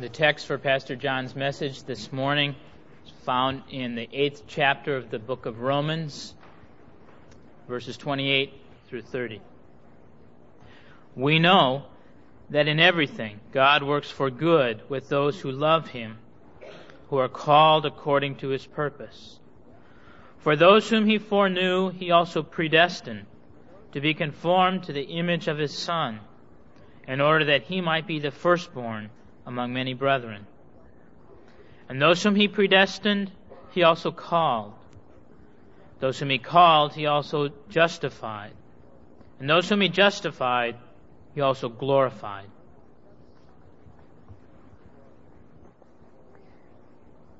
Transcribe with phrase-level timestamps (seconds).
[0.00, 2.54] The text for Pastor John's message this morning
[3.04, 6.36] is found in the eighth chapter of the book of Romans,
[7.66, 8.52] verses 28
[8.86, 9.40] through 30.
[11.16, 11.82] We know
[12.50, 16.18] that in everything God works for good with those who love Him,
[17.10, 19.40] who are called according to His purpose.
[20.38, 23.26] For those whom He foreknew, He also predestined
[23.94, 26.20] to be conformed to the image of His Son,
[27.08, 29.10] in order that He might be the firstborn
[29.48, 30.46] among many brethren.
[31.88, 33.32] And those whom he predestined,
[33.70, 34.74] he also called.
[36.00, 38.52] Those whom he called, he also justified.
[39.40, 40.76] And those whom he justified,
[41.34, 42.50] he also glorified.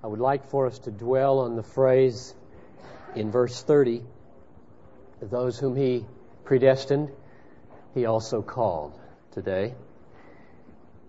[0.03, 2.35] I would like for us to dwell on the phrase
[3.15, 4.03] in verse 30
[5.21, 6.07] those whom he
[6.45, 7.11] predestined,
[7.93, 8.99] he also called
[9.33, 9.75] today.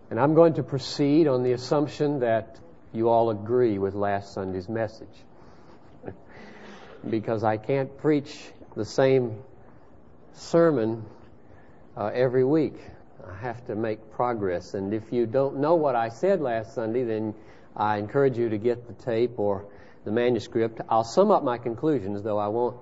[0.10, 2.60] And I'm going to proceed on the assumption that
[2.94, 5.08] you all agree with last Sunday's message.
[7.10, 8.36] because I can't preach
[8.76, 9.38] the same
[10.34, 11.06] sermon
[11.96, 12.76] uh, every week.
[13.28, 14.74] I have to make progress.
[14.74, 17.36] And if you don't know what I said last Sunday, then
[17.76, 19.66] I encourage you to get the tape or
[20.06, 20.82] the manuscript.
[20.90, 22.78] I'll sum up my conclusions, though I won't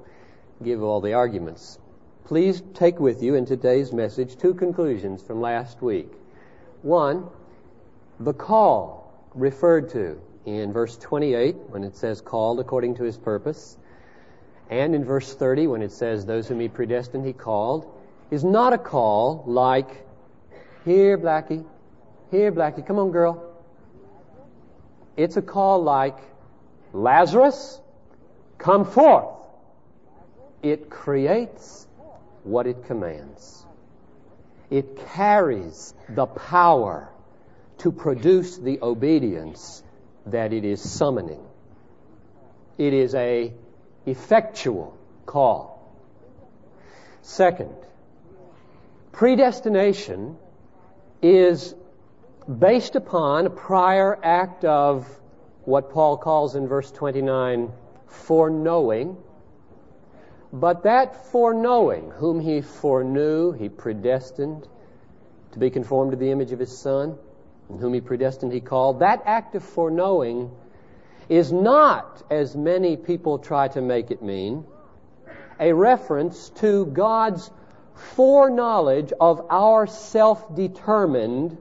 [0.63, 1.77] give all the arguments.
[2.25, 6.11] Please take with you in today's message two conclusions from last week.
[6.81, 7.29] One,
[8.19, 13.77] the call referred to in verse 28 when it says called according to his purpose,
[14.69, 17.91] and in verse 30 when it says those whom he predestined he called,
[18.31, 20.05] is not a call like,
[20.85, 21.65] here, Blackie,
[22.31, 23.43] here, Blackie, come on, girl.
[25.15, 26.17] It's a call like,
[26.93, 27.79] Lazarus,
[28.57, 29.35] come forth.
[30.61, 31.87] It creates
[32.43, 33.65] what it commands.
[34.69, 37.09] It carries the power
[37.79, 39.83] to produce the obedience
[40.25, 41.43] that it is summoning.
[42.77, 43.53] It is a
[44.05, 45.93] effectual call.
[47.21, 47.73] Second,
[49.11, 50.37] predestination
[51.21, 51.73] is
[52.47, 55.07] based upon a prior act of
[55.65, 57.71] what Paul calls in verse 29
[58.07, 59.17] foreknowing
[60.51, 64.67] but that foreknowing, whom he foreknew, he predestined
[65.51, 67.17] to be conformed to the image of his Son,
[67.69, 68.99] and whom he predestined, he called.
[68.99, 70.51] That act of foreknowing
[71.27, 74.65] is not, as many people try to make it mean,
[75.59, 77.49] a reference to God's
[78.15, 81.57] foreknowledge of our self determined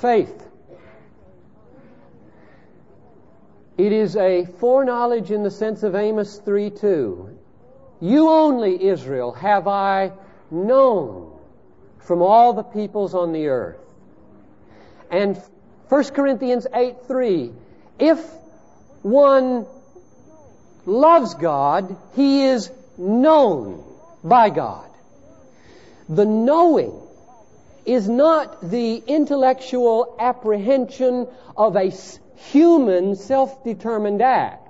[0.00, 0.48] faith.
[3.76, 7.35] It is a foreknowledge in the sense of Amos 3 2.
[8.00, 10.12] You only, Israel, have I
[10.50, 11.32] known
[12.00, 13.78] from all the peoples on the earth.
[15.10, 15.40] And
[15.88, 17.52] 1 Corinthians 8 3,
[17.98, 18.18] if
[19.02, 19.66] one
[20.84, 23.84] loves God, he is known
[24.22, 24.88] by God.
[26.08, 27.00] The knowing
[27.84, 31.92] is not the intellectual apprehension of a
[32.36, 34.65] human self-determined act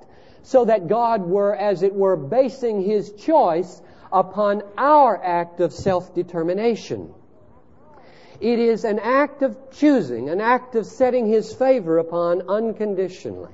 [0.47, 7.13] so that God were, as it were, basing his choice upon our act of self-determination.
[8.41, 13.51] It is an act of choosing, an act of setting his favor upon unconditionally.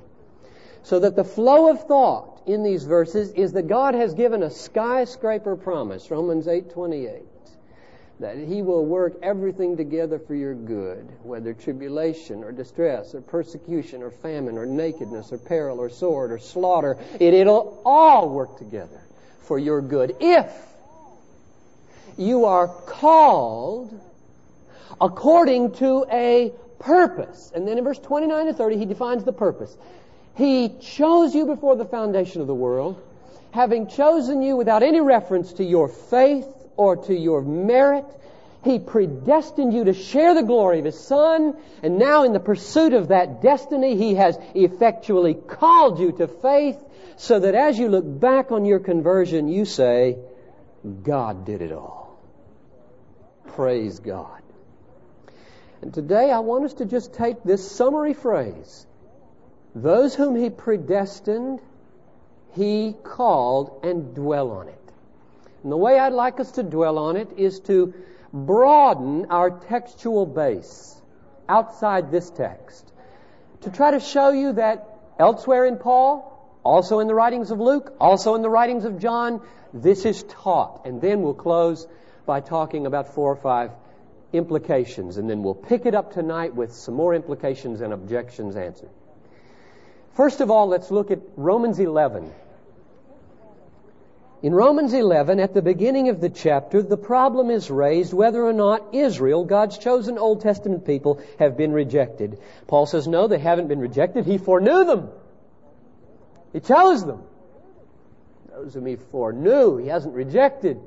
[0.83, 4.51] So that the flow of thought in these verses is that God has given a
[4.51, 7.23] skyscraper promise, Romans 8:28
[8.19, 14.03] that He will work everything together for your good, whether tribulation or distress or persecution
[14.03, 16.97] or famine or nakedness or peril or sword or slaughter.
[17.19, 19.01] It, it'll all work together
[19.41, 20.51] for your good if
[22.17, 23.99] you are called
[25.01, 27.51] according to a purpose.
[27.55, 29.75] And then in verse 29 to 30, he defines the purpose.
[30.35, 33.01] He chose you before the foundation of the world,
[33.51, 36.47] having chosen you without any reference to your faith
[36.77, 38.05] or to your merit.
[38.63, 42.93] He predestined you to share the glory of His Son, and now in the pursuit
[42.93, 46.77] of that destiny, He has effectually called you to faith,
[47.17, 50.17] so that as you look back on your conversion, you say,
[51.03, 52.17] God did it all.
[53.47, 54.41] Praise God.
[55.81, 58.85] And today I want us to just take this summary phrase.
[59.75, 61.59] Those whom He predestined,
[62.53, 64.82] He called and dwell on it.
[65.63, 67.93] And the way I'd like us to dwell on it is to
[68.31, 71.01] broaden our textual base
[71.47, 72.91] outside this text.
[73.61, 74.87] To try to show you that
[75.17, 76.29] elsewhere in Paul,
[76.63, 79.41] also in the writings of Luke, also in the writings of John,
[79.73, 80.85] this is taught.
[80.85, 81.87] And then we'll close
[82.25, 83.71] by talking about four or five
[84.33, 88.89] implications, and then we'll pick it up tonight with some more implications and objections answered.
[90.15, 92.31] First of all, let's look at Romans 11.
[94.43, 98.51] In Romans 11, at the beginning of the chapter, the problem is raised whether or
[98.51, 102.37] not Israel, God's chosen Old Testament people, have been rejected.
[102.67, 104.25] Paul says, no, they haven't been rejected.
[104.25, 105.09] He foreknew them.
[106.51, 107.23] He chose them.
[108.51, 110.77] Those whom he foreknew, he hasn't rejected.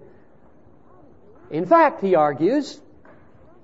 [1.50, 2.78] In fact, he argues,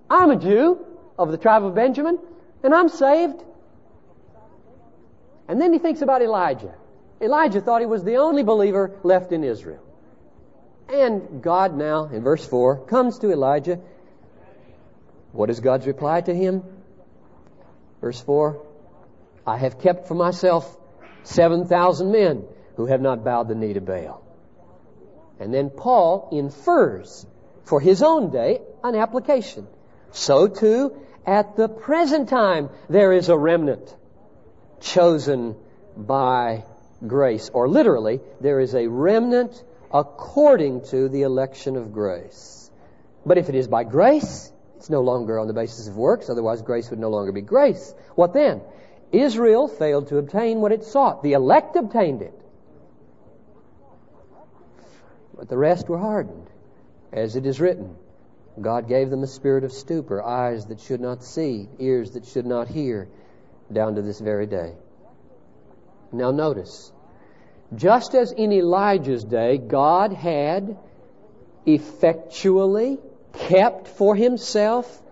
[0.09, 0.87] I'm a Jew
[1.19, 2.19] of the tribe of Benjamin,
[2.63, 3.45] and I'm saved.
[5.49, 6.73] And then he thinks about Elijah.
[7.23, 9.83] Elijah thought he was the only believer left in Israel.
[10.89, 13.81] And God now, in verse 4, comes to Elijah.
[15.31, 16.63] What is God's reply to him?
[18.01, 18.61] Verse 4
[19.47, 20.77] I have kept for myself
[21.23, 22.45] 7,000 men
[22.77, 24.23] who have not bowed the knee to Baal.
[25.39, 27.27] And then Paul infers
[27.65, 29.67] for his own day an application.
[30.11, 33.95] So too, at the present time, there is a remnant
[34.81, 35.57] chosen
[35.97, 36.65] by
[37.07, 37.51] grace.
[37.53, 39.63] Or literally, there is a remnant
[39.93, 42.71] according to the election of grace.
[43.25, 46.63] But if it is by grace, it's no longer on the basis of works, otherwise
[46.63, 47.95] grace would no longer be grace.
[48.15, 48.63] What then?
[49.13, 51.23] Israel failed to obtain what it sought.
[51.23, 52.35] The elect obtained it.
[55.37, 56.49] But the rest were hardened.
[57.13, 57.97] As it is written,
[58.61, 62.47] God gave them a spirit of stupor, eyes that should not see, ears that should
[62.47, 63.09] not hear,
[63.71, 64.75] down to this very day.
[66.13, 66.93] Now notice,
[67.75, 70.77] just as in Elijah's day, God had
[71.65, 72.99] effectually
[73.33, 75.03] kept for himself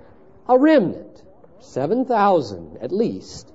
[0.46, 1.22] a remnant,
[1.60, 3.50] 7,000 at least,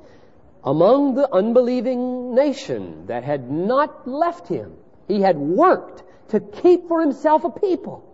[0.63, 4.74] among the unbelieving nation that had not left him.
[5.07, 8.12] He had worked to keep for himself a people.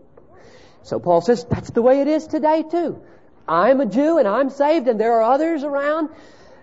[0.84, 3.02] So Paul says that's the way it is today too.
[3.48, 6.10] I'm a Jew and I'm saved and there are others around.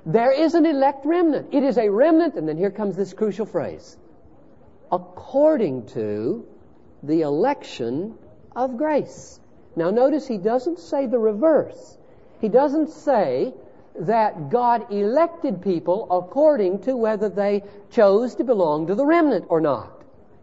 [0.06, 1.48] There is an elect remnant.
[1.52, 3.96] It is a remnant, and then here comes this crucial phrase
[4.90, 6.46] according to
[7.02, 8.14] the election
[8.56, 9.38] of grace.
[9.76, 11.98] Now, notice he doesn't say the reverse.
[12.40, 13.52] He doesn't say
[14.00, 19.60] that God elected people according to whether they chose to belong to the remnant or
[19.60, 19.92] not.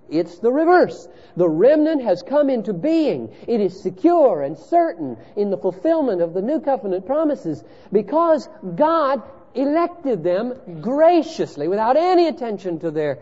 [0.10, 1.08] It's the reverse.
[1.36, 3.34] The remnant has come into being.
[3.48, 9.24] It is secure and certain in the fulfillment of the new covenant promises because God
[9.56, 13.20] elected them graciously without any attention to their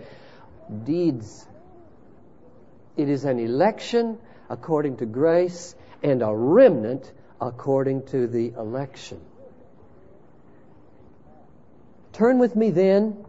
[0.84, 1.46] deeds.
[2.98, 4.18] It is an election
[4.50, 9.22] according to grace and a remnant according to the election.
[12.14, 13.26] Turn with me then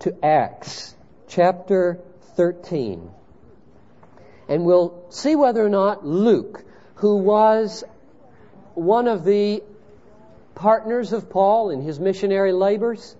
[0.00, 0.94] to Acts
[1.28, 1.98] chapter
[2.36, 3.10] 13.
[4.48, 6.64] And we'll see whether or not Luke,
[6.94, 7.84] who was
[8.74, 9.62] one of the
[10.60, 13.16] partners of Paul in his missionary labors,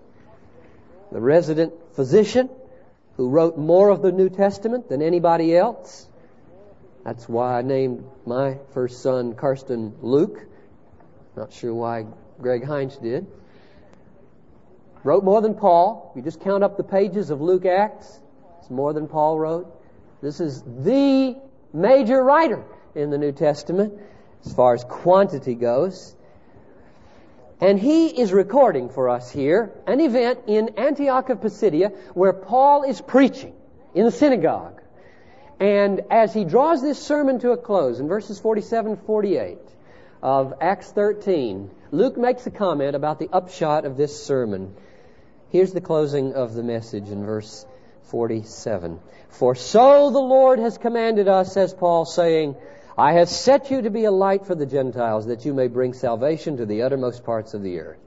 [1.11, 2.51] the resident physician,
[3.17, 6.07] who wrote more of the New Testament than anybody else.
[7.03, 10.37] That's why I named my first son Karsten Luke.
[11.35, 12.05] Not sure why
[12.39, 13.25] Greg Heinz did.
[15.03, 16.13] Wrote more than Paul.
[16.15, 18.21] You just count up the pages of Luke Acts.
[18.59, 19.81] It's more than Paul wrote.
[20.21, 21.35] This is the
[21.73, 22.63] major writer
[22.93, 23.93] in the New Testament
[24.45, 26.15] as far as quantity goes.
[27.61, 32.81] And he is recording for us here an event in Antioch of Pisidia where Paul
[32.83, 33.53] is preaching
[33.93, 34.81] in the synagogue.
[35.59, 39.59] And as he draws this sermon to a close in verses 47 48
[40.23, 44.73] of Acts 13, Luke makes a comment about the upshot of this sermon.
[45.49, 47.63] Here's the closing of the message in verse
[48.05, 48.99] 47.
[49.29, 52.55] For so the Lord has commanded us, says Paul, saying,
[53.01, 55.91] I have set you to be a light for the Gentiles, that you may bring
[55.91, 57.97] salvation to the uttermost parts of the earth.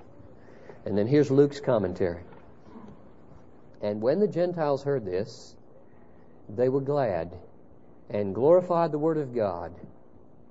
[0.84, 2.22] And then here's Luke's commentary.
[3.82, 5.56] And when the Gentiles heard this,
[6.48, 7.36] they were glad
[8.08, 9.74] and glorified the word of God.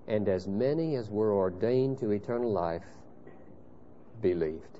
[0.09, 2.83] And as many as were ordained to eternal life
[4.21, 4.77] believed.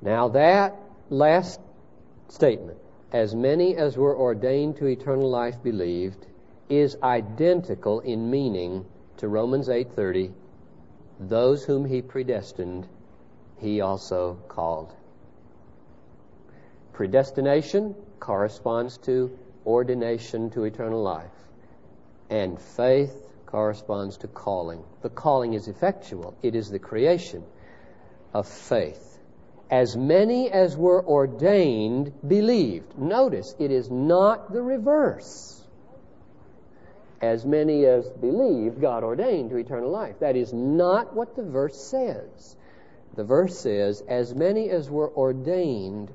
[0.00, 0.76] Now that
[1.08, 1.58] last
[2.28, 2.78] statement
[3.12, 6.26] as many as were ordained to eternal life believed
[6.68, 8.84] is identical in meaning
[9.16, 10.32] to Romans 8:30
[11.18, 12.86] those whom he predestined
[13.58, 14.94] he also called.
[16.92, 19.36] Predestination corresponds to
[19.66, 21.48] ordination to eternal life
[22.30, 24.82] and faith corresponds to calling.
[25.02, 26.34] The calling is effectual.
[26.42, 27.44] It is the creation
[28.32, 29.09] of faith
[29.70, 32.98] as many as were ordained believed.
[32.98, 35.56] Notice, it is not the reverse.
[37.20, 40.20] as many as believed, God ordained to eternal life.
[40.20, 42.56] That is not what the verse says.
[43.14, 46.12] The verse says, as many as were ordained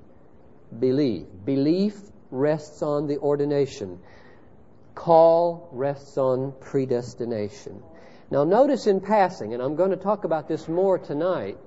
[0.80, 1.28] believe.
[1.46, 1.96] Belief
[2.32, 4.00] rests on the ordination.
[4.96, 7.84] Call rests on predestination.
[8.32, 11.58] Now notice in passing, and I'm going to talk about this more tonight,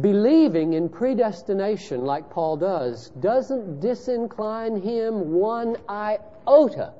[0.00, 6.92] believing in predestination like Paul does doesn't disincline him one iota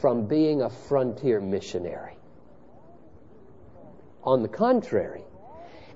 [0.00, 2.16] from being a frontier missionary.
[4.24, 5.22] On the contrary,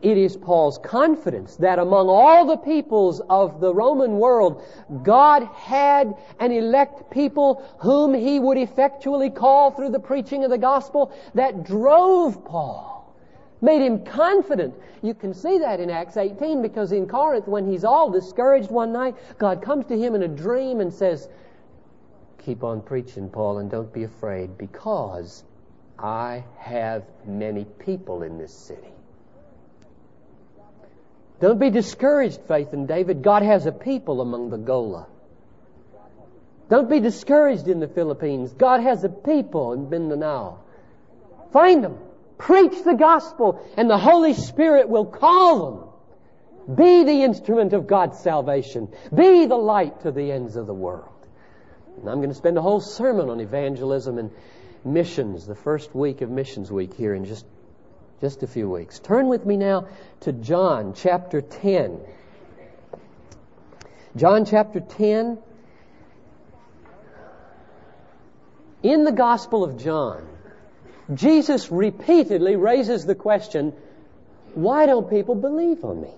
[0.03, 4.63] it is Paul's confidence that among all the peoples of the Roman world,
[5.03, 10.59] God had an elect people whom he would effectually call through the preaching of the
[10.59, 12.96] gospel that drove Paul,
[13.61, 14.75] made him confident.
[15.03, 18.93] You can see that in Acts 18 because in Corinth, when he's all discouraged one
[18.93, 21.29] night, God comes to him in a dream and says,
[22.45, 25.43] Keep on preaching, Paul, and don't be afraid because
[25.99, 28.93] I have many people in this city.
[31.41, 33.23] Don't be discouraged, Faith and David.
[33.23, 35.07] God has a people among the Gola.
[36.69, 38.53] Don't be discouraged in the Philippines.
[38.53, 40.59] God has a people in Mindanao.
[41.53, 41.99] Find them.
[42.39, 45.93] Preach the gospel and the Holy Spirit will call
[46.67, 46.77] them.
[46.77, 48.89] Be the instrument of God's salvation.
[49.15, 51.13] Be the light to the ends of the world.
[51.99, 54.31] And I'm going to spend a whole sermon on evangelism and
[54.85, 57.47] missions, the first week of Missions Week here in just
[58.21, 58.99] just a few weeks.
[58.99, 59.89] Turn with me now
[60.21, 62.01] to John chapter 10.
[64.17, 65.39] John chapter 10.
[68.83, 70.27] In the Gospel of John,
[71.15, 73.73] Jesus repeatedly raises the question,
[74.55, 76.11] why don't people believe on me?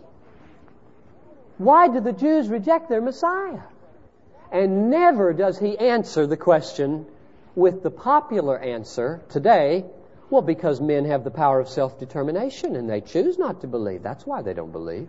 [1.59, 3.61] Why do the Jews reject their Messiah?
[4.50, 7.07] And never does he answer the question
[7.54, 9.85] with the popular answer today,
[10.30, 14.02] well, because men have the power of self determination and they choose not to believe.
[14.02, 15.09] That's why they don't believe.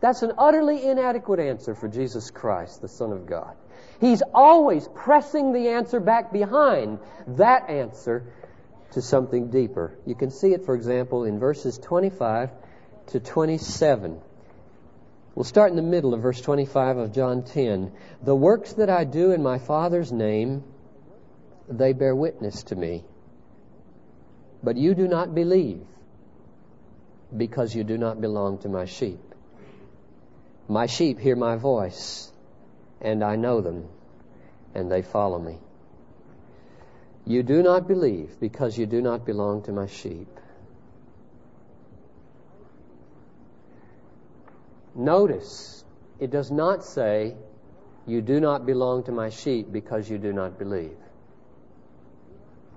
[0.00, 3.56] That's an utterly inadequate answer for Jesus Christ, the Son of God.
[4.00, 8.24] He's always pressing the answer back behind that answer
[8.92, 9.96] to something deeper.
[10.06, 12.50] You can see it, for example, in verses 25
[13.08, 14.20] to 27.
[15.34, 17.92] We'll start in the middle of verse 25 of John 10.
[18.22, 20.64] The works that I do in my Father's name,
[21.68, 23.04] they bear witness to me.
[24.62, 25.84] But you do not believe
[27.36, 29.20] because you do not belong to my sheep.
[30.68, 32.32] My sheep hear my voice,
[33.00, 33.88] and I know them,
[34.74, 35.58] and they follow me.
[37.26, 40.28] You do not believe because you do not belong to my sheep.
[44.94, 45.84] Notice,
[46.20, 47.34] it does not say,
[48.06, 50.96] You do not belong to my sheep because you do not believe.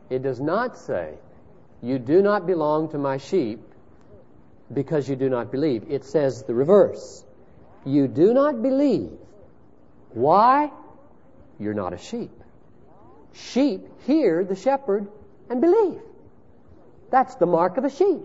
[0.10, 1.14] It does not say,
[1.82, 3.60] you do not belong to my sheep
[4.74, 5.86] because you do not believe.
[5.90, 7.24] It says the reverse.
[7.86, 9.12] You do not believe.
[10.14, 10.72] Why?
[11.60, 12.32] You're not a sheep.
[13.34, 15.08] Sheep hear the shepherd
[15.50, 16.02] and believe.
[17.12, 18.22] That's the mark of a sheep.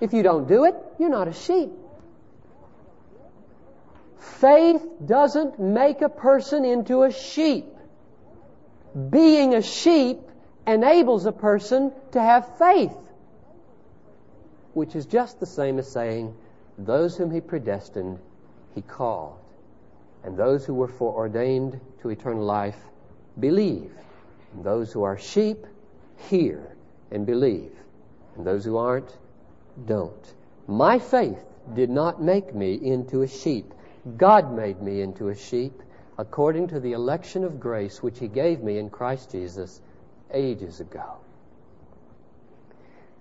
[0.00, 1.70] If you don't do it, you're not a sheep.
[4.18, 7.66] Faith doesn't make a person into a sheep.
[9.10, 10.18] Being a sheep
[10.66, 12.96] enables a person to have faith,
[14.74, 16.34] which is just the same as saying,
[16.76, 18.18] Those whom he predestined,
[18.74, 19.38] he called.
[20.24, 22.78] And those who were foreordained to eternal life,
[23.38, 23.92] believe.
[24.62, 25.66] Those who are sheep,
[26.16, 26.76] hear
[27.10, 27.72] and believe.
[28.36, 29.16] And those who aren't,
[29.86, 30.34] don't.
[30.66, 31.44] My faith
[31.74, 33.72] did not make me into a sheep.
[34.16, 35.82] God made me into a sheep
[36.18, 39.80] according to the election of grace which He gave me in Christ Jesus
[40.32, 41.16] ages ago.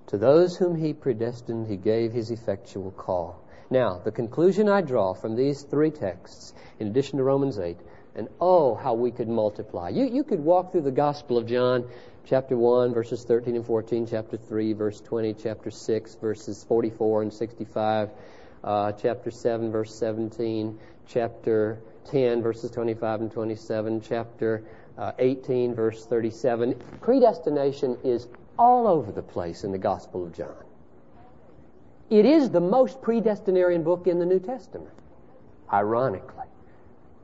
[0.07, 3.41] To those whom he predestined, he gave his effectual call.
[3.69, 7.77] Now, the conclusion I draw from these three texts, in addition to Romans 8,
[8.15, 9.89] and oh, how we could multiply.
[9.89, 11.85] You, you could walk through the Gospel of John,
[12.25, 17.33] chapter 1, verses 13 and 14, chapter 3, verse 20, chapter 6, verses 44 and
[17.33, 18.09] 65,
[18.63, 21.79] uh, chapter 7, verse 17, chapter
[22.09, 24.63] 10, verses 25 and 27, chapter
[24.97, 26.75] uh, 18, verse 37.
[27.01, 30.55] Predestination is all over the place in the Gospel of John.
[32.09, 34.93] It is the most predestinarian book in the New Testament,
[35.71, 36.44] ironically.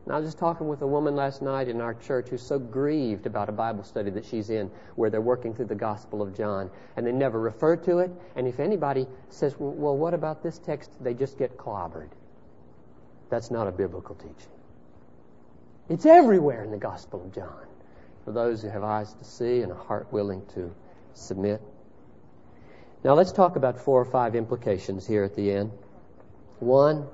[0.06, 2.58] And I was just talking with a woman last night in our church who's so
[2.58, 6.36] grieved about a Bible study that she's in where they're working through the Gospel of
[6.36, 8.12] John and they never refer to it.
[8.36, 10.92] And if anybody says, well, what about this text?
[11.04, 12.10] They just get clobbered.
[13.30, 14.52] That's not a biblical teaching.
[15.88, 17.68] It's everywhere in the Gospel of John.
[18.24, 20.74] for those who have eyes to see and a heart willing to
[21.14, 21.62] submit.
[23.04, 25.72] Now let's talk about four or five implications here at the end.
[26.60, 27.08] One,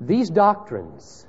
[0.00, 1.26] these doctrines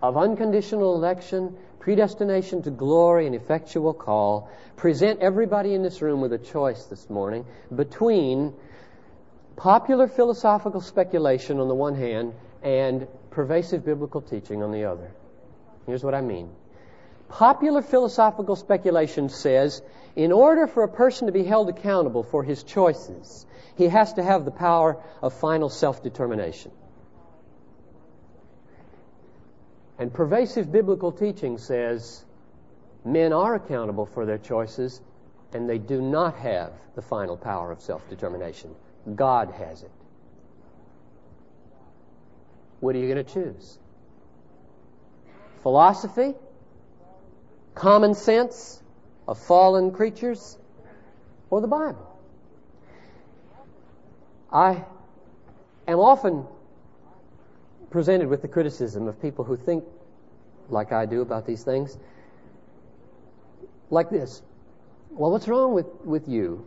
[0.00, 6.32] of unconditional election, predestination to glory, and effectual call present everybody in this room with
[6.32, 7.44] a choice this morning
[7.74, 8.54] between
[9.56, 12.32] popular philosophical speculation on the one hand
[12.62, 15.10] and pervasive biblical teaching on the other.
[15.86, 16.50] Here's what I mean.
[17.28, 19.82] Popular philosophical speculation says
[20.16, 23.46] in order for a person to be held accountable for his choices,
[23.76, 26.70] he has to have the power of final self determination.
[29.98, 32.24] And pervasive biblical teaching says
[33.04, 35.00] men are accountable for their choices
[35.52, 38.74] and they do not have the final power of self determination.
[39.14, 39.90] God has it.
[42.80, 43.78] What are you going to choose?
[45.62, 46.34] Philosophy?
[47.74, 48.80] Common sense
[49.26, 50.56] of fallen creatures?
[51.50, 52.06] Or the Bible?
[54.52, 54.84] I
[55.86, 56.46] am often
[57.90, 59.84] presented with the criticism of people who think
[60.68, 61.96] like I do about these things.
[63.90, 64.42] Like this.
[65.10, 66.66] Well, what's wrong with, with you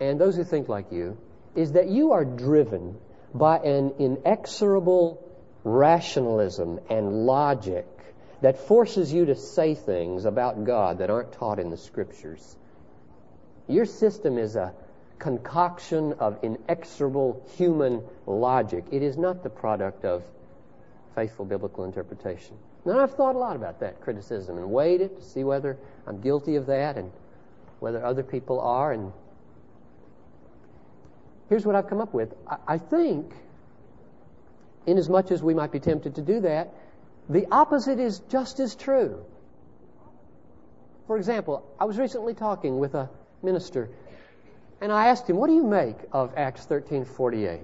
[0.00, 1.18] and those who think like you
[1.54, 2.96] is that you are driven
[3.34, 5.22] by an inexorable
[5.62, 7.86] rationalism and logic
[8.40, 12.56] that forces you to say things about God that aren't taught in the Scriptures.
[13.66, 14.74] Your system is a
[15.18, 18.84] concoction of inexorable human logic.
[18.90, 20.22] It is not the product of
[21.14, 22.56] faithful biblical interpretation.
[22.84, 26.20] Now, I've thought a lot about that criticism and weighed it to see whether I'm
[26.20, 27.10] guilty of that and
[27.80, 28.92] whether other people are.
[28.92, 29.12] And
[31.48, 32.34] here's what I've come up with.
[32.66, 33.32] I think,
[34.86, 36.74] inasmuch as we might be tempted to do that,
[37.28, 39.24] the opposite is just as true.
[41.06, 43.08] For example, I was recently talking with a
[43.42, 43.88] minister
[44.80, 47.60] and I asked him, What do you make of Acts 13:48,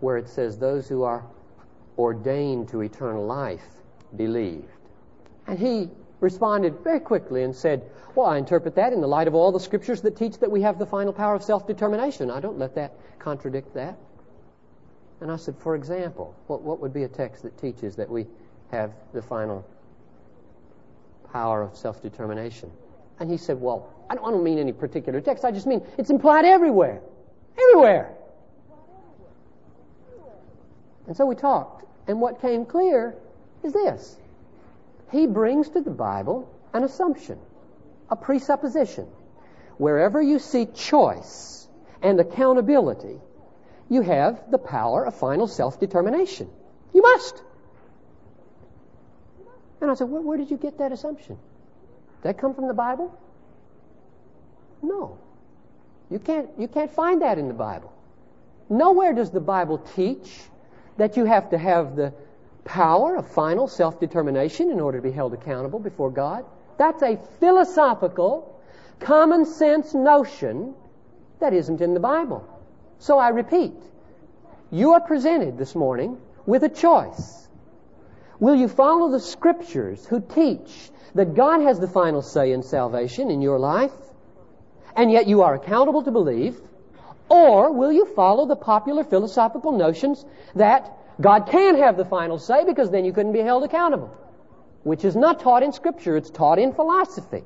[0.00, 1.24] where it says, Those who are
[1.98, 3.66] ordained to eternal life
[4.16, 4.68] believed?
[5.46, 5.90] And he
[6.20, 7.82] responded very quickly and said,
[8.14, 10.62] Well, I interpret that in the light of all the scriptures that teach that we
[10.62, 12.30] have the final power of self determination.
[12.30, 13.96] I don't let that contradict that.
[15.20, 18.26] And I said, For example, what, what would be a text that teaches that we
[18.70, 19.66] have the final
[21.32, 22.70] power of self determination?
[23.18, 25.44] And he said, Well, I don't, I don't mean any particular text.
[25.44, 27.00] I just mean it's implied everywhere.
[27.58, 28.12] Everywhere.
[31.06, 31.84] And so we talked.
[32.08, 33.14] And what came clear
[33.64, 34.16] is this
[35.10, 37.38] He brings to the Bible an assumption,
[38.10, 39.06] a presupposition.
[39.78, 41.68] Wherever you see choice
[42.02, 43.20] and accountability,
[43.88, 46.48] you have the power of final self determination.
[46.94, 47.42] You must.
[49.80, 51.36] And I said, where, where did you get that assumption?
[51.36, 53.16] Did that come from the Bible?
[54.82, 55.18] No.
[56.10, 57.92] You can't, you can't find that in the Bible.
[58.68, 60.40] Nowhere does the Bible teach
[60.96, 62.12] that you have to have the
[62.64, 66.44] power of final self determination in order to be held accountable before God.
[66.78, 68.60] That's a philosophical,
[69.00, 70.74] common sense notion
[71.40, 72.46] that isn't in the Bible.
[72.98, 73.74] So I repeat,
[74.70, 77.48] you are presented this morning with a choice.
[78.38, 83.30] Will you follow the scriptures who teach that God has the final say in salvation
[83.30, 83.92] in your life?
[84.96, 86.60] And yet you are accountable to believe?
[87.28, 92.64] Or will you follow the popular philosophical notions that God can have the final say
[92.64, 94.16] because then you couldn't be held accountable?
[94.84, 97.42] Which is not taught in Scripture, it's taught in philosophy.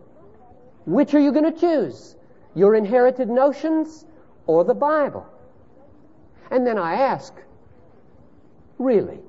[0.87, 2.17] Which are you going to choose?
[2.55, 4.05] Your inherited notions
[4.47, 5.27] or the Bible?
[6.51, 7.33] And then I ask,
[8.79, 9.21] really,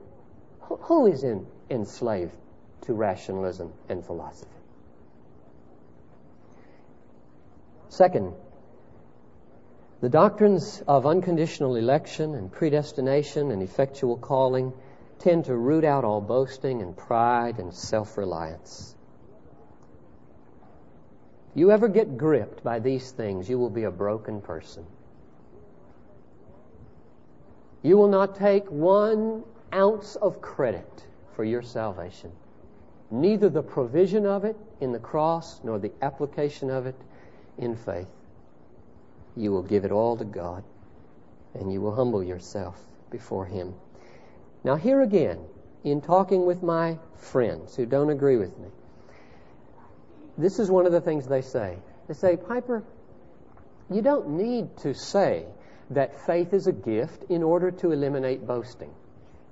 [0.60, 2.36] who is in, enslaved
[2.82, 4.61] to rationalism and philosophy?
[7.91, 8.34] Second,
[9.99, 14.71] the doctrines of unconditional election and predestination and effectual calling
[15.19, 18.95] tend to root out all boasting and pride and self reliance.
[21.54, 24.86] You ever get gripped by these things, you will be a broken person.
[27.82, 32.32] You will not take one ounce of credit for your salvation.
[33.10, 36.95] Neither the provision of it in the cross nor the application of it
[37.58, 38.08] in faith,
[39.36, 40.64] you will give it all to God
[41.54, 43.74] and you will humble yourself before Him.
[44.64, 45.40] Now, here again,
[45.84, 48.70] in talking with my friends who don't agree with me,
[50.38, 51.78] this is one of the things they say.
[52.08, 52.84] They say, Piper,
[53.90, 55.46] you don't need to say
[55.90, 58.92] that faith is a gift in order to eliminate boasting.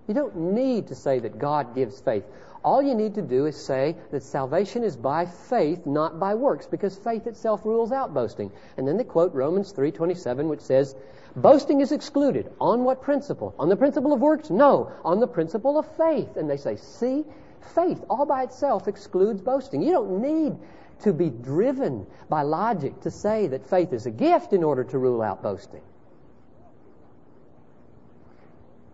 [0.07, 2.23] You don't need to say that God gives faith.
[2.63, 6.67] All you need to do is say that salvation is by faith, not by works,
[6.67, 8.51] because faith itself rules out boasting.
[8.75, 10.95] And then they quote Romans 3:27 which says,
[11.37, 12.51] "Boasting is excluded.
[12.59, 13.53] On what principle?
[13.57, 14.49] On the principle of works?
[14.49, 17.25] No, on the principle of faith." And they say, "See,
[17.61, 19.81] faith all by itself excludes boasting.
[19.81, 20.57] You don't need
[20.99, 24.97] to be driven by logic to say that faith is a gift in order to
[24.97, 25.81] rule out boasting."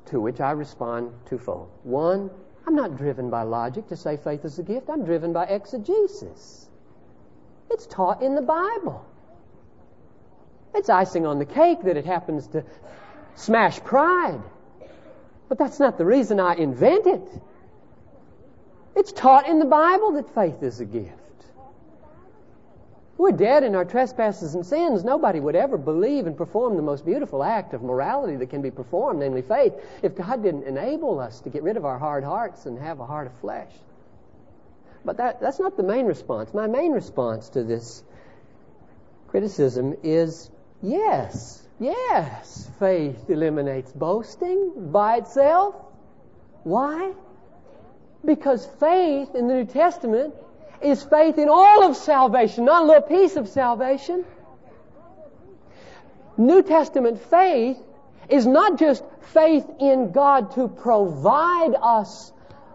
[0.06, 1.68] To which I respond twofold.
[1.84, 2.30] One,
[2.68, 4.90] I'm not driven by logic to say faith is a gift.
[4.90, 6.68] I'm driven by exegesis.
[7.70, 9.06] It's taught in the Bible.
[10.74, 12.64] It's icing on the cake that it happens to
[13.36, 14.42] smash pride.
[15.48, 17.42] But that's not the reason I invent it.
[18.96, 21.25] It's taught in the Bible that faith is a gift.
[23.18, 25.06] We're dead in our trespasses and sins.
[25.06, 28.72] Nobody would ever believe and perform the most beautiful act of morality that can be
[28.72, 29.74] performed, namely faith,
[30.04, 33.06] if God didn't enable us to get rid of our hard hearts and have a
[33.06, 33.72] heart of flesh.
[35.06, 36.54] But that, that's not the main response.
[36.54, 38.04] My main response to this
[39.28, 40.50] criticism is
[40.82, 45.76] yes, yes, faith eliminates boasting by itself.
[46.64, 47.14] Why?
[48.26, 50.34] Because faith in the New Testament
[50.82, 54.26] is faith in all of salvation, not a little piece of salvation.
[56.38, 57.78] New Testament faith
[58.30, 62.32] is not just faith in God to provide us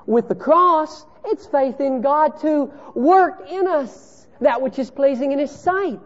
[0.06, 5.32] with the cross, it's faith in God to work in us that which is pleasing
[5.32, 6.00] in His sight.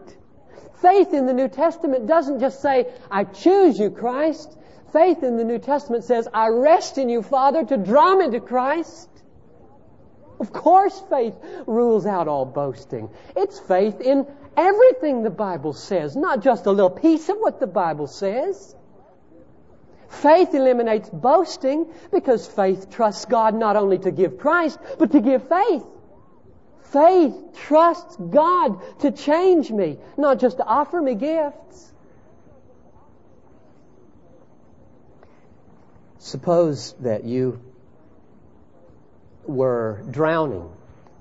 [0.81, 4.55] Faith in the New Testament doesn't just say, I choose you, Christ.
[4.91, 8.39] Faith in the New Testament says, I rest in you, Father, to draw me to
[8.39, 9.09] Christ.
[10.39, 13.09] Of course, faith rules out all boasting.
[13.35, 17.67] It's faith in everything the Bible says, not just a little piece of what the
[17.67, 18.75] Bible says.
[20.09, 25.47] Faith eliminates boasting because faith trusts God not only to give Christ, but to give
[25.47, 25.83] faith.
[26.83, 27.35] Faith
[27.67, 31.91] trusts God to change me, not just to offer me gifts.
[36.19, 37.59] Suppose that you
[39.47, 40.69] were drowning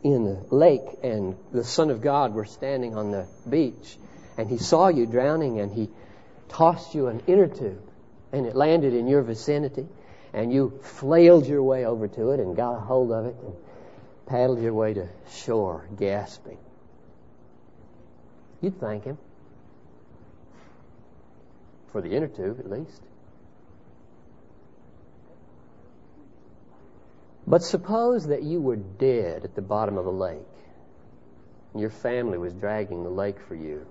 [0.02, 3.96] in the lake and the Son of God were standing on the beach
[4.36, 5.88] and he saw you drowning and he
[6.48, 7.82] tossed you an inner tube
[8.32, 9.86] and it landed in your vicinity
[10.32, 13.54] and you flailed your way over to it and got a hold of it and
[14.26, 16.58] paddled your way to shore gasping.
[18.60, 19.18] You'd thank him.
[21.92, 23.00] For the inner tube, at least.
[27.46, 30.38] But suppose that you were dead at the bottom of a lake.
[31.72, 33.86] And your family was dragging the lake for you,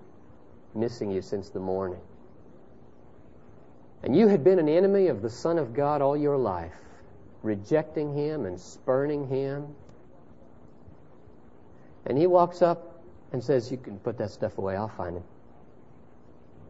[0.73, 1.99] missing you since the morning.
[4.01, 6.73] And you had been an enemy of the Son of God all your life,
[7.43, 9.75] rejecting Him and spurning Him.
[12.05, 15.23] And He walks up and says, You can put that stuff away, I'll find Him.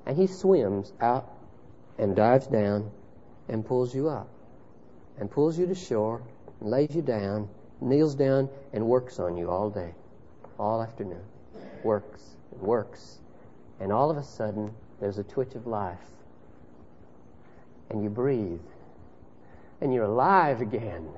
[0.05, 1.31] And He swims out
[1.97, 2.91] and dives down
[3.47, 4.27] and pulls you up
[5.17, 6.21] and pulls you to shore
[6.63, 7.49] lays you down,
[7.81, 9.93] kneels down, and works on you all day,
[10.57, 11.23] all afternoon.
[11.83, 13.19] Works and works.
[13.79, 15.97] And all of a sudden, there's a twitch of life.
[17.89, 18.61] And you breathe.
[19.81, 21.09] And you're alive again.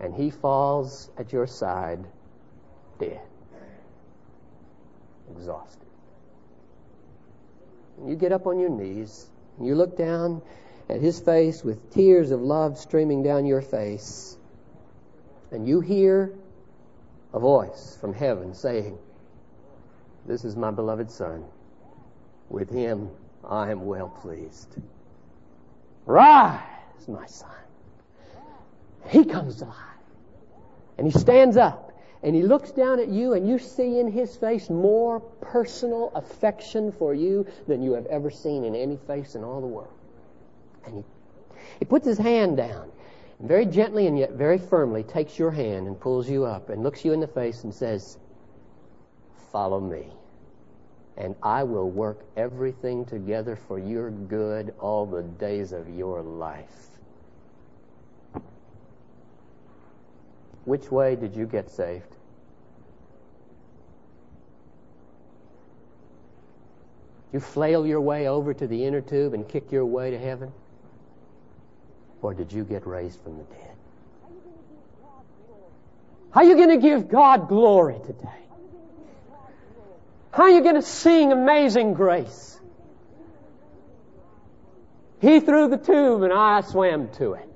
[0.00, 2.04] And he falls at your side,
[2.98, 3.20] dead,
[5.30, 5.86] exhausted.
[7.98, 9.30] And you get up on your knees.
[9.56, 10.42] And you look down
[10.88, 14.36] at his face with tears of love streaming down your face
[15.52, 16.32] and you hear
[17.32, 18.98] a voice from heaven saying,
[20.26, 21.44] This is my beloved Son.
[22.48, 23.10] With him
[23.44, 24.76] I am well pleased.
[26.06, 26.60] Rise,
[27.06, 27.50] my son.
[29.08, 29.76] He comes alive.
[30.98, 34.36] And he stands up and he looks down at you and you see in his
[34.36, 39.42] face more personal affection for you than you have ever seen in any face in
[39.42, 39.92] all the world.
[40.86, 41.04] And he,
[41.80, 42.90] he puts his hand down
[43.42, 47.04] very gently and yet very firmly takes your hand and pulls you up and looks
[47.04, 48.18] you in the face and says,
[49.50, 50.06] Follow me,
[51.16, 56.88] and I will work everything together for your good all the days of your life.
[60.64, 62.16] Which way did you get saved?
[67.32, 70.52] You flail your way over to the inner tube and kick your way to heaven?
[72.22, 73.76] Or did you get raised from the dead?
[76.30, 78.28] How are you going to give God glory today?
[80.32, 82.58] How are you going to sing Amazing Grace?
[85.20, 87.48] He threw the tube and I swam to it.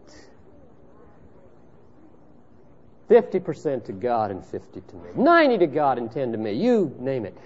[3.09, 5.11] 50% to God and 50 to me.
[5.14, 6.52] 90 to God and 10 to me.
[6.52, 7.37] You name it.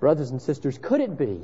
[0.00, 1.40] Brothers and sisters, could it be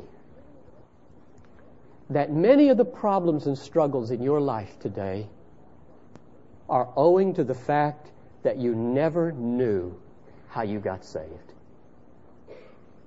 [2.10, 5.28] that many of the problems and struggles in your life today
[6.68, 8.10] are owing to the fact
[8.42, 9.98] that you never knew
[10.48, 11.52] how you got saved?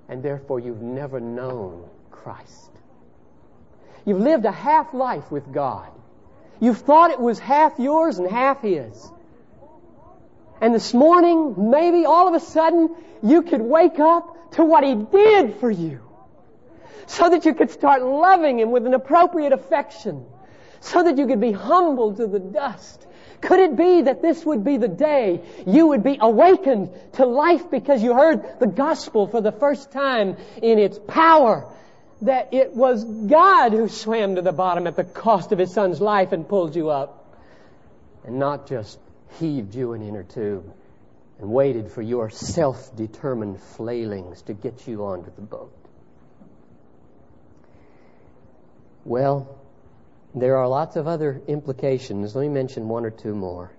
[0.08, 2.70] And therefore you've never known Christ.
[4.04, 5.90] You've lived a half life with God.
[6.60, 9.10] You've thought it was half yours and half His.
[10.60, 14.94] And this morning, maybe all of a sudden, you could wake up to what He
[14.94, 16.00] did for you.
[17.06, 20.24] So that you could start loving Him with an appropriate affection.
[20.80, 23.06] So that you could be humbled to the dust.
[23.40, 27.70] Could it be that this would be the day you would be awakened to life
[27.70, 31.66] because you heard the gospel for the first time in its power?
[32.22, 36.00] That it was God who swam to the bottom at the cost of His Son's
[36.00, 37.36] life and pulled you up.
[38.24, 38.98] And not just
[39.40, 40.72] heaved you an inner tube
[41.40, 45.74] and waited for your self determined flailings to get you onto the boat.
[49.04, 49.58] Well,
[50.34, 52.34] there are lots of other implications.
[52.34, 53.72] Let me mention one or two more.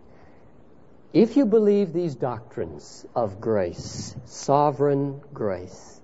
[1.14, 6.02] If you believe these doctrines of grace, sovereign grace,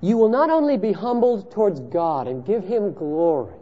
[0.00, 3.54] you will not only be humbled towards God and give Him glory,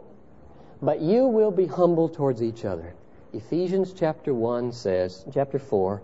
[0.81, 2.93] but you will be humbled towards each other.
[3.31, 6.01] Ephesians chapter 1 says, chapter 4,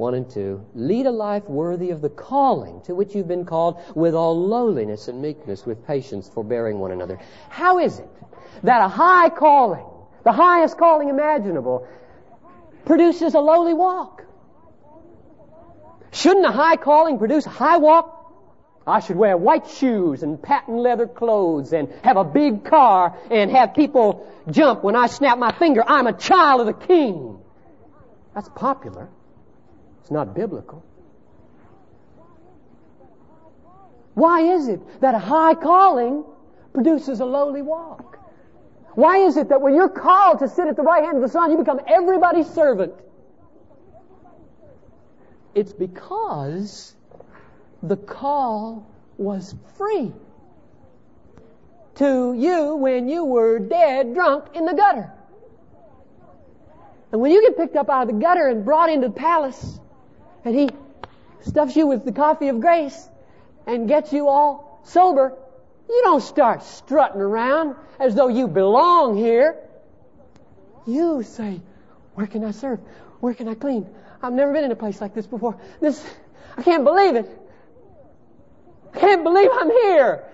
[0.00, 3.78] 1 and 2, lead a life worthy of the calling to which you've been called
[3.94, 7.20] with all lowliness and meekness, with patience, forbearing one another.
[7.50, 8.08] How is it
[8.62, 9.84] that a high calling,
[10.24, 11.86] the highest calling imaginable,
[12.86, 14.24] produces a lowly walk?
[16.12, 18.16] Shouldn't a high calling produce a high walk?
[18.86, 23.50] I should wear white shoes and patent leather clothes and have a big car and
[23.50, 25.84] have people jump when I snap my finger.
[25.86, 27.38] I'm a child of the king.
[28.34, 29.10] That's popular.
[30.00, 30.84] It's not biblical.
[34.14, 36.24] Why is it that a high calling
[36.72, 38.18] produces a lowly walk?
[38.94, 41.28] Why is it that when you're called to sit at the right hand of the
[41.28, 42.92] Son, you become everybody's servant?
[45.54, 46.94] It's because
[47.82, 48.86] the call
[49.16, 50.12] was free
[51.96, 55.12] to you when you were dead drunk in the gutter.
[57.12, 59.80] And when you get picked up out of the gutter and brought into the palace,
[61.42, 63.08] stuffs you with the coffee of grace
[63.66, 65.36] and gets you all sober,
[65.88, 69.56] you don't start strutting around as though you belong here.
[70.86, 71.60] You say,
[72.14, 72.80] where can I serve?
[73.20, 73.86] Where can I clean?
[74.22, 75.58] I've never been in a place like this before.
[75.80, 76.04] This,
[76.56, 77.28] I can't believe it.
[78.94, 80.24] I can't believe I'm here.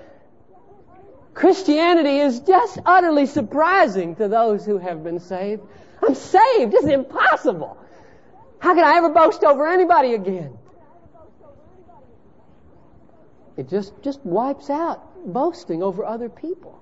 [1.34, 5.62] Christianity is just utterly surprising to those who have been saved.
[6.02, 6.72] I'm saved.
[6.72, 7.76] This is impossible.
[8.58, 10.56] How can I ever boast over anybody again?
[13.56, 16.78] It just, just wipes out boasting over other people.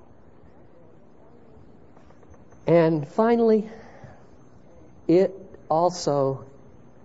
[2.67, 3.69] And finally,
[5.07, 5.35] it
[5.69, 6.45] also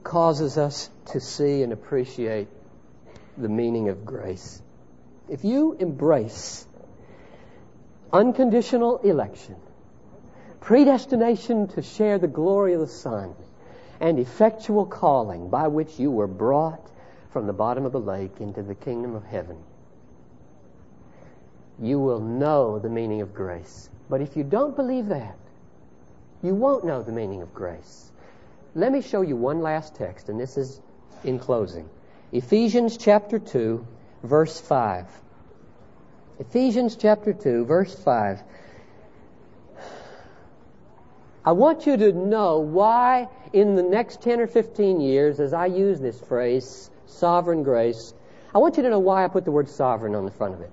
[0.03, 2.47] causes us to see and appreciate
[3.37, 4.61] the meaning of grace.
[5.27, 6.65] If you embrace
[8.11, 9.55] unconditional election,
[10.61, 13.35] predestination to share the glory of the Son,
[13.99, 16.81] and effectual calling by which you were brought
[17.31, 19.57] from the bottom of the lake into the kingdom of heaven,
[21.81, 23.89] you will know the meaning of grace.
[24.09, 25.37] But if you don't believe that,
[26.41, 28.11] you won't know the meaning of grace.
[28.75, 30.81] Let me show you one last text, and this is
[31.23, 31.89] in closing.
[32.31, 33.85] Ephesians chapter 2,
[34.23, 35.05] verse 5.
[36.39, 38.41] Ephesians chapter 2, verse 5.
[41.45, 45.65] I want you to know why in the next 10 or 15 years, as I
[45.65, 48.13] use this phrase, sovereign grace,
[48.53, 50.61] I want you to know why I put the word sovereign on the front of
[50.61, 50.71] it.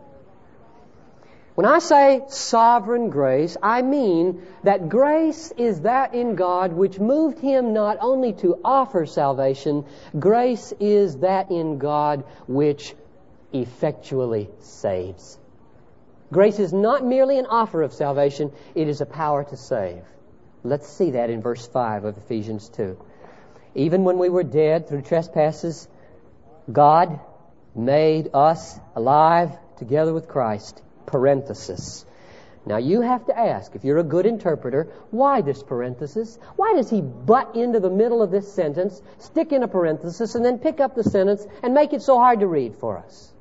[1.56, 7.38] When I say sovereign grace, I mean that grace is that in God which moved
[7.38, 9.86] Him not only to offer salvation,
[10.18, 12.94] grace is that in God which
[13.54, 15.38] effectually saves.
[16.30, 20.02] Grace is not merely an offer of salvation, it is a power to save.
[20.62, 22.98] Let's see that in verse 5 of Ephesians 2.
[23.76, 25.88] Even when we were dead through trespasses,
[26.70, 27.20] God
[27.74, 32.04] made us alive together with Christ parenthesis.
[32.64, 36.36] Now you have to ask, if you're a good interpreter, why this parenthesis?
[36.56, 40.44] Why does he butt into the middle of this sentence, stick in a parenthesis, and
[40.44, 43.32] then pick up the sentence and make it so hard to read for us?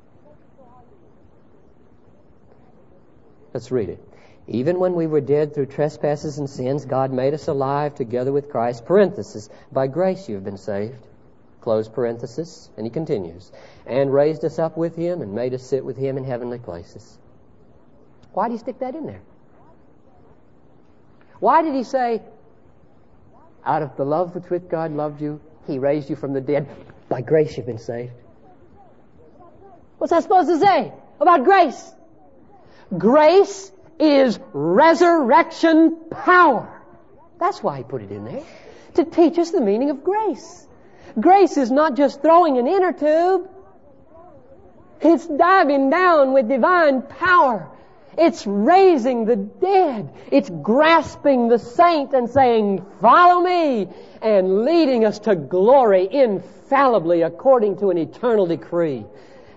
[3.52, 4.06] Let's read it.
[4.46, 8.50] Even when we were dead through trespasses and sins, God made us alive together with
[8.50, 8.84] Christ.
[8.86, 9.48] Parenthesis.
[9.72, 11.04] By grace you have been saved.
[11.66, 12.70] Close parenthesis.
[12.76, 13.50] And he continues.
[13.86, 17.18] And raised us up with him and made us sit with him in heavenly places.
[18.32, 19.20] Why did he stick that in there?
[21.40, 22.22] Why did he say,
[23.64, 26.68] out of the love with which God loved you, he raised you from the dead?
[27.08, 28.12] By grace you've been saved.
[29.98, 31.92] What's that supposed to say about grace?
[32.96, 36.80] Grace is resurrection power.
[37.40, 38.44] That's why he put it in there.
[38.94, 40.64] To teach us the meaning of grace.
[41.18, 43.50] Grace is not just throwing an inner tube.
[45.00, 47.68] It's diving down with divine power.
[48.18, 50.10] It's raising the dead.
[50.32, 53.88] It's grasping the saint and saying, follow me,
[54.22, 59.04] and leading us to glory infallibly according to an eternal decree.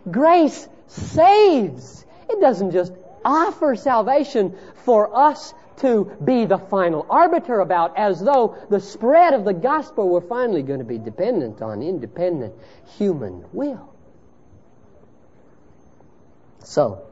[0.09, 2.05] Grace saves.
[2.29, 8.57] It doesn't just offer salvation for us to be the final arbiter about as though
[8.69, 12.53] the spread of the gospel were finally going to be dependent on independent
[12.97, 13.93] human will.
[16.63, 17.05] So,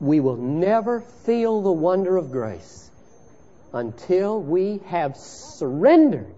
[0.00, 2.90] we will never feel the wonder of grace
[3.72, 6.34] until we have surrendered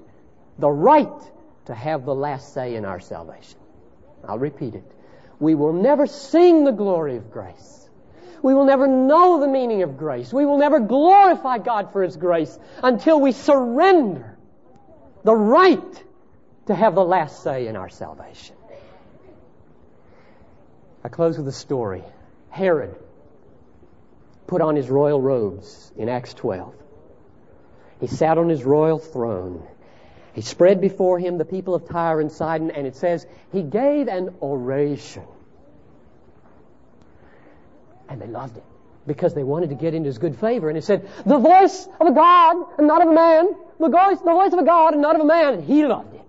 [0.59, 1.09] the right
[1.67, 3.59] to have the last say in our salvation.
[4.27, 4.85] I'll repeat it.
[5.39, 7.82] We will never sing the glory of grace.
[8.43, 10.33] We will never know the meaning of grace.
[10.33, 14.37] We will never glorify God for His grace until we surrender
[15.25, 16.05] the right
[16.67, 18.57] to have the last say in our salvation.
[21.05, 22.03] I close with a story.
[22.51, 22.97] Herod
[24.47, 26.75] put on his royal robes in Acts 12.
[28.01, 29.67] He sat on his royal throne.
[30.35, 34.09] He spread before him the people of Tyre and Sidon, and it says he gave
[34.09, 35.25] an oration.
[38.13, 38.65] And they loved it
[39.07, 40.69] because they wanted to get into his good favor.
[40.69, 43.55] And he said, The voice of a God and not of a man.
[43.81, 45.55] The voice, the voice of a God and not of a man.
[45.55, 46.21] And he loved it.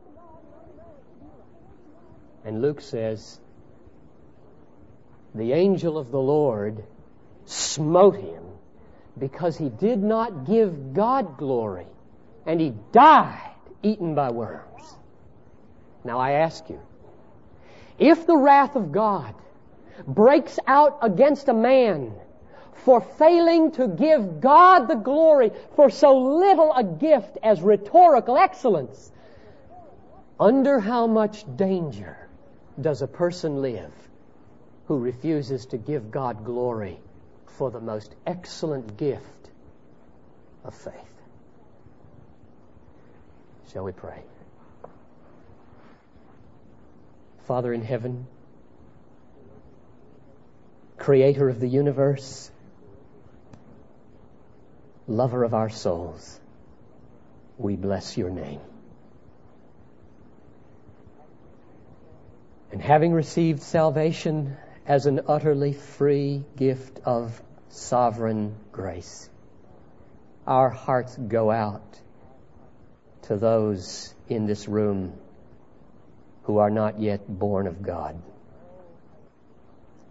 [2.45, 3.39] And Luke says,
[5.35, 6.83] The angel of the Lord
[7.45, 8.43] smote him
[9.19, 11.87] because he did not give God glory.
[12.45, 13.51] And he died
[13.83, 14.95] eaten by worms.
[16.05, 16.79] Now I ask you,
[17.99, 19.35] if the wrath of God
[20.07, 22.13] breaks out against a man
[22.85, 29.11] for failing to give God the glory for so little a gift as rhetorical excellence,
[30.39, 32.17] under how much danger
[32.79, 33.93] does a person live
[34.87, 36.99] who refuses to give God glory
[37.45, 39.49] for the most excellent gift
[40.65, 40.93] of faith?
[43.71, 44.21] Shall we pray?
[47.47, 48.27] Father in heaven,
[51.03, 52.49] creator of the universe,
[55.05, 56.39] lover of our souls,
[57.57, 58.61] we bless your name.
[62.71, 69.29] And having received salvation as an utterly free gift of sovereign grace,
[70.47, 71.99] our hearts go out
[73.23, 75.11] to those in this room
[76.43, 78.21] who are not yet born of God.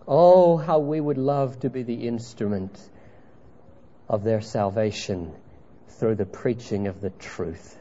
[0.06, 2.78] Oh, how we would love to be the instrument
[4.08, 5.32] of their salvation
[5.88, 7.78] through the preaching of the truth.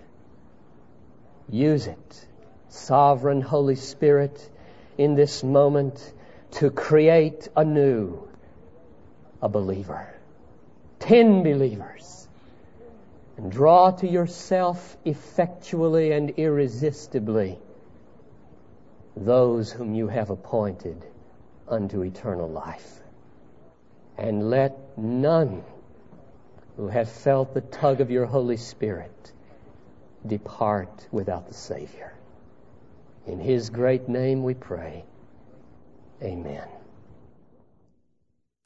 [1.50, 2.28] Use it,
[2.70, 4.50] sovereign Holy Spirit,
[4.98, 6.14] in this moment
[6.52, 8.28] to create anew
[9.42, 10.14] a believer.
[11.00, 12.28] Ten believers.
[13.38, 17.58] And draw to yourself effectually and irresistibly
[19.16, 21.04] those whom you have appointed
[21.72, 23.00] unto eternal life.
[24.18, 25.64] And let none
[26.78, 29.32] who have felt the tug of your Holy Spirit
[30.26, 32.14] depart without the Savior.
[33.26, 35.04] In His great name we pray.
[36.22, 36.68] Amen.